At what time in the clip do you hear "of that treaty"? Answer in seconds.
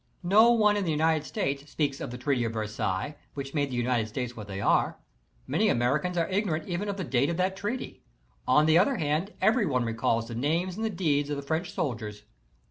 7.29-8.01